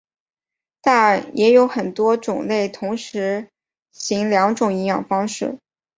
[0.81, 3.51] 但也有很多种类同时
[3.91, 5.59] 行两种营养方式。